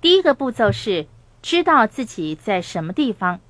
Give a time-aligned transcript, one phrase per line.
[0.00, 1.06] 第一个步骤是
[1.42, 3.40] 知道自己在什么地方。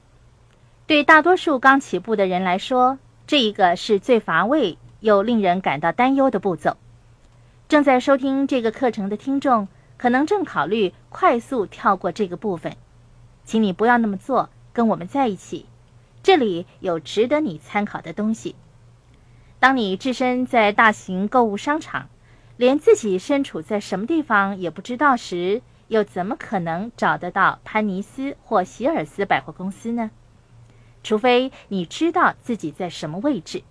[0.86, 6.79] 对大多数刚起步的人来说，这一个是最乏味又令人感到担忧的步骤。
[7.69, 12.75] 正在收听这个课程的听众，可能正考虑快速跳过这个部分，
[13.45, 15.67] 请你不要那么做，跟我们在一起，
[16.23, 18.57] 这里有值得你参考的东西。
[19.59, 22.09] 当你置身在大型购物商场，
[22.57, 30.11] 连自己身处在什么地方也不知道时，又怎么可能找得到潘尼斯或希尔斯百货公司呢？
[31.02, 33.62] 除非你知道自己在什么位置，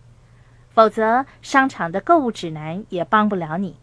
[0.74, 3.76] 否则商场的购物指南也帮不了你。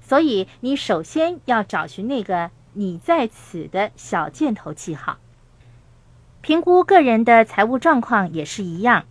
[0.00, 5.16] 所以，你首先要找寻那个你在此的小箭头记号。
[6.42, 9.06] 评估个人的财务状况也是一样，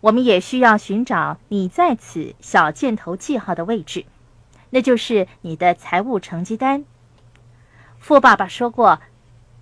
[0.00, 4.06] 我们也需要寻找你在此小箭头记号的位置，
[4.70, 6.84] 那就是你的财务成绩单。
[7.98, 9.00] 富爸爸说过，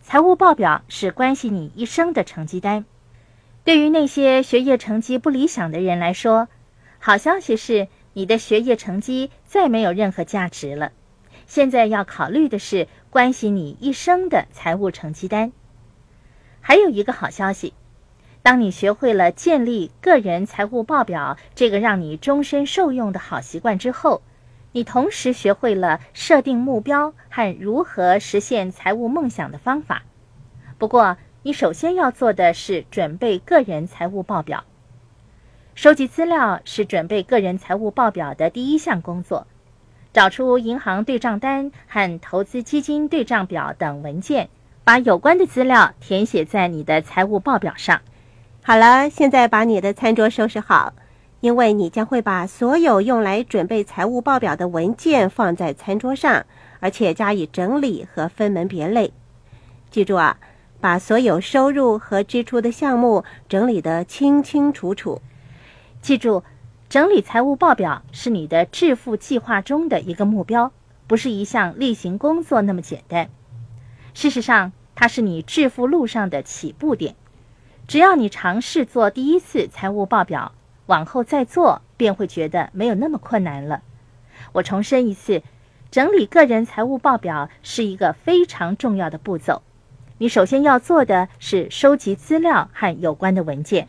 [0.03, 2.85] 财务报表是关系你一生的成绩单。
[3.65, 6.47] 对于那些学业成绩不理想的人来说，
[7.01, 10.93] 好消息是你的学业成绩再没有任何价值了。
[11.47, 15.51] 现在要考虑的是关系你一生的财务成绩单。
[16.61, 17.75] 还有一个好消息，
[18.43, 24.23] 当你学会了建立个人财务报表这个让你终身受用的好习惯之后，
[24.77, 30.03] 你同时学会了设定目标和如何实现财务梦想的方法。
[30.77, 34.65] 不过，你首先要做的是准备个人财务报表。
[35.75, 39.47] 收集资料是准备个人财务报表的第一项工作。
[40.13, 44.51] 找出银行对账单和投资基金对账表等文件，
[44.85, 48.03] 把有关的资料填写在你的财务报表上。
[48.63, 50.93] 好了，现在把你的餐桌收拾好，
[51.41, 56.47] 因为你将会把所有用来准备财务报表的文件放在餐桌上，
[56.81, 59.13] 而且加以整理和分门别类。
[59.91, 60.39] 记住啊！
[60.79, 65.23] 把所有收入和支出的项目整理得清清楚楚。
[66.03, 66.45] 记住，
[66.89, 70.71] 整理财务报表是你的致富计划中的一个目标，
[71.07, 73.31] 不是一项例行工作那么简单。
[74.13, 77.17] 事实上，它是你致富路上的起步点。
[77.89, 80.53] 只要你尝试做第一次财务报表，
[80.87, 83.83] 往后再做便会觉得没有那么困难了。
[84.53, 85.43] 我重申一次，
[85.91, 89.63] 整理个人财务报表是一个非常重要的步骤。
[90.19, 93.89] 你首先要做的是收集资料和有关的文件。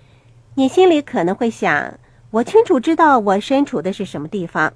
[0.55, 1.99] 你心里可能会想：
[2.31, 4.73] 我清楚知道我身处的是什么地方。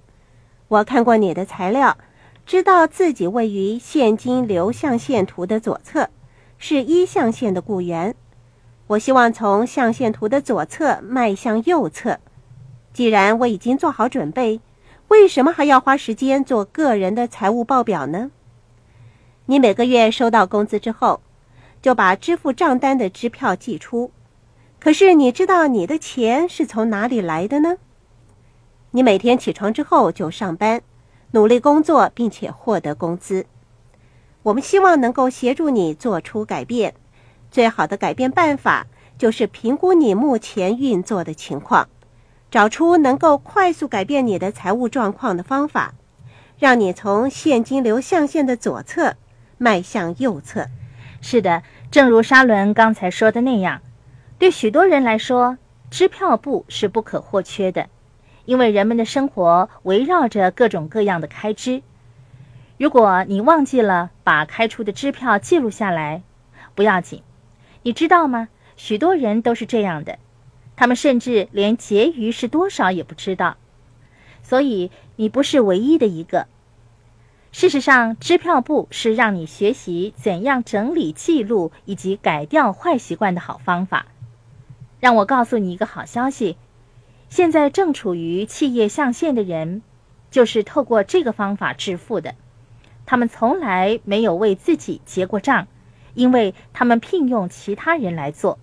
[0.68, 1.98] 我看过你的材料，
[2.46, 6.10] 知道自己位于现金流象限图的左侧，
[6.58, 8.16] 是一象限的雇员。
[8.92, 12.20] 我希望从象限图的左侧迈向右侧。
[12.92, 14.60] 既然我已经做好准备，
[15.08, 18.32] 为什么还要花时间做个人的财务报表呢？
[19.46, 21.22] 你每个月收到工资之后。
[21.82, 24.12] 就把支付账单的支票寄出，
[24.80, 27.78] 可是你知道你的钱是从哪里来的呢？
[28.92, 30.84] 你每天起床之后就上班，
[31.32, 33.48] 努力工作，并且获得工资。
[34.44, 36.94] 我们希望能够协助你做出改变。
[37.52, 41.90] 最好的改变办法就是评估你目前运作的情况，
[42.50, 45.94] 找出能够快速改变你的财务状况的方法，
[46.58, 49.16] 让你从现金流象限的左侧
[49.58, 50.68] 迈向右侧。
[51.22, 53.82] 是的，正如沙伦刚才说的那样，
[54.40, 55.58] 对许多人来说，
[55.92, 57.90] 支票簿是不可或缺的，
[58.46, 61.84] 因为人们的生活围绕着各种各样的开支。
[62.80, 66.24] 如果你忘记了把开出的支票记录下来，
[66.74, 67.22] 不要紧，
[67.84, 68.50] 你知道吗？
[68.78, 70.18] 许多人都是这样的，
[70.76, 73.58] 他们甚至连结余是多少也不知道。
[74.44, 76.48] 所以你不是唯一的一个。
[77.52, 84.06] 事实上，支票簿是让你学习怎样整理记录以及改掉坏习惯的好方法。
[85.00, 86.58] 让我告诉你一个好消息：
[87.30, 89.82] 现在正处于企业象限的人，
[90.30, 92.36] 就是透过这个方法致富的。
[93.06, 95.68] 他们从来没有为自己结过账，
[96.14, 98.58] 因为他们聘用其他人来做。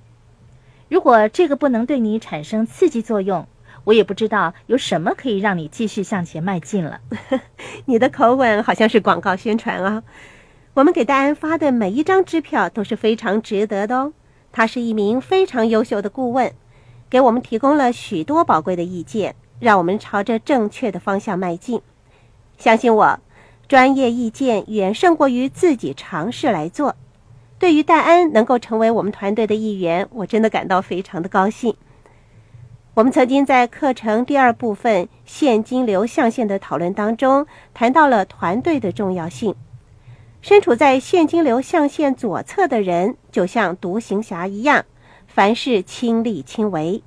[0.89, 3.47] 如果这个不能对你产生刺激作用，
[3.85, 7.01] 我也不知道有什么可以让你继续向前迈进了。
[7.87, 10.03] 你的口吻好像是广告宣传啊！
[10.75, 14.13] 我们给戴安发的每一张支票都是非常值得的哦。
[14.53, 16.53] 他是一名非常优秀的顾问，
[17.11, 21.83] 给我们提供了许多宝贵的意见，让我们朝着正确的方向迈进。
[22.57, 23.21] 相信我，
[23.69, 26.97] 专业意见远胜过于自己尝试来做。
[27.59, 31.75] 对于戴安能够成为我们团队的一员，我真的感到非常的高兴。
[32.95, 39.55] 我们曾经在课程第二部分现金流象限的讨论当中谈到了团队的重要性。
[40.41, 44.85] 身处在现金流象限左侧的人，就像独行侠一样，
[45.27, 47.03] 凡事亲力亲为。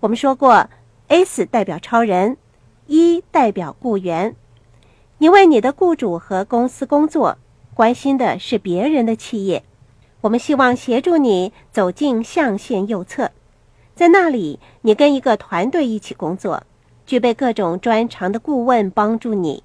[0.00, 0.68] 我们说过
[1.06, 2.36] ，S 代表超人
[2.86, 4.34] ，E 代表雇员。
[5.18, 7.38] 你为你的雇主和公司工作，
[7.74, 9.62] 关心的是别人的企业。
[10.20, 13.30] 我们希望协助你走进象限右侧，
[13.94, 16.62] 在那里，你跟一个团队一起工作，
[17.06, 19.64] 具备各种专长的顾问帮助你。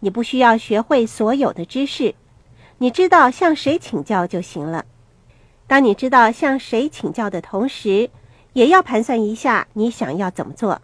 [0.00, 2.14] 你不需要学会所有的知识，
[2.78, 4.84] 你知道向谁请教就行了。
[5.66, 8.08] 当你知道向谁请教的同时，
[8.52, 10.80] 也要盘算一下你想要怎么做，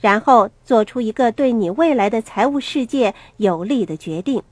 [0.00, 4.42] 然后做出一个对你未来的财务世界有利的决定。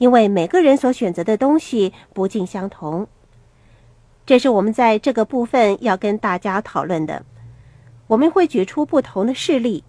[0.00, 3.06] 因为每个人所选择的东西不尽相同，
[4.24, 7.22] 这是我们在这个部分要跟大家讨论的。
[8.06, 9.84] 我们会举出不同的事例。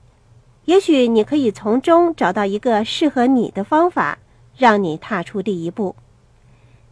[0.65, 4.17] 也许你可以从中找到一个适合你的方法，
[4.57, 5.95] 让你踏出第一步。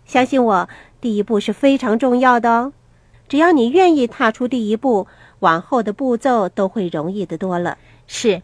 [0.05, 0.69] 相信我，
[1.01, 2.71] 第一步是非常重要的哦。
[3.27, 5.07] 只要你愿意踏出第一步，
[5.39, 7.77] 往后的步骤都会容易的多了。
[8.07, 8.41] 是，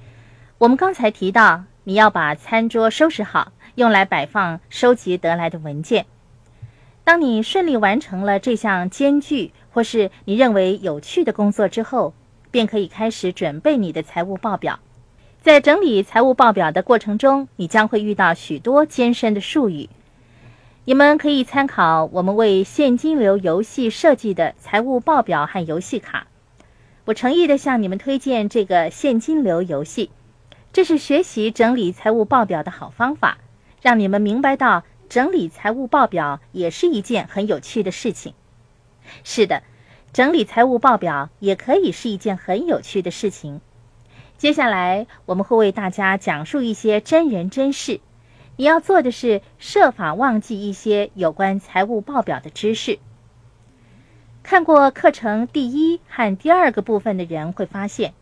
[0.58, 6.06] 我们刚才提到，你要把餐桌收拾好，用来摆放收集得来的文件。
[7.04, 12.14] 当你顺利完成了这项艰巨或是你认为有趣的工作之后，
[12.50, 14.80] 便可以开始准备你的财务报表。
[15.42, 19.90] 在整理财务报表的过程中，你将会遇到许多艰深的术语。
[20.86, 26.28] 你们可以参考我们为现金流游戏设计的财务报表和游戏卡。
[27.06, 30.10] 我诚意的向你们推荐这个现金流游戏，
[30.74, 33.38] 这是学习整理财务报表的好方法，
[33.86, 38.34] 让你们明白到整理财务报表也是一件很有趣的事情。
[39.24, 39.62] 是的，
[40.12, 43.62] 整理财务报表也可以是一件很有趣的事情。
[44.40, 48.00] 接下来我们会为大家讲述一些真人真事。
[48.56, 52.98] 你要做的是设法忘记一些有关财务报表的知识。
[54.42, 58.16] 看过课程第一和第二个部分的人会发现，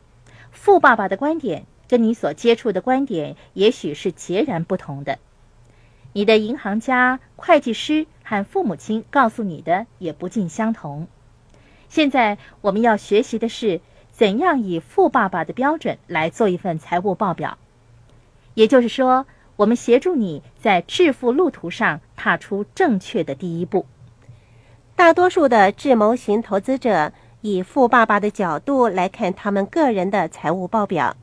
[0.51, 5.19] 富爸爸的观点跟你所接触的观点也许是截然不同的。
[6.13, 11.07] 你的银行家、会计师和父母亲告诉你的也不尽相同。
[11.89, 13.81] 现在我们要学习的是。
[14.15, 17.57] 怎样以富爸爸的标准来做一份财务报表？
[18.53, 19.25] 也就是说，
[19.55, 23.87] 我们协助你在致富路途上踏出正确的第一步。
[24.95, 27.11] 大多数的智谋型投资者
[27.41, 31.17] 以富爸爸的角度来看他们个人的财务报表，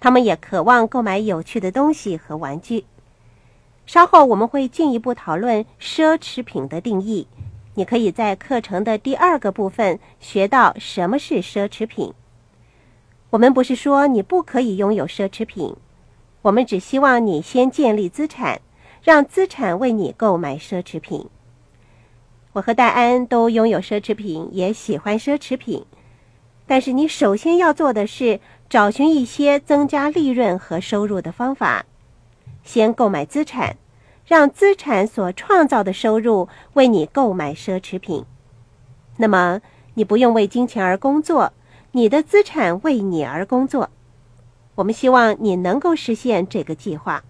[0.00, 2.86] 他们也渴望购买有趣的东西和玩具。
[3.86, 7.26] 稍后我们会进一步讨论奢侈品的定义。
[7.74, 12.12] 你可以在课程的第二个部分学到什么是奢侈品。
[13.30, 15.76] 我们不是说你不可以拥有奢侈品，
[16.42, 18.60] 我们只希望你先建立资产，
[19.02, 21.28] 让资产为你购买奢侈品。
[22.54, 25.84] 我和戴安都拥有奢侈品，也喜欢奢侈品，
[26.66, 28.40] 但是你首先要做的是
[28.70, 31.84] 找寻一些增加利润和收入的方法，
[32.66, 33.78] 先购买资产。
[34.28, 38.24] 让资产所创造的收入为你购买奢侈品，
[39.18, 39.60] 那么
[39.94, 41.52] 你不用为金钱而工作，
[41.92, 43.88] 你的资产为你而工作。
[44.74, 47.22] 我们希望你能够实现这个计划。